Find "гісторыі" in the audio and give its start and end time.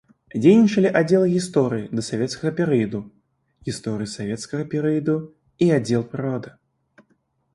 1.33-1.91, 3.69-4.11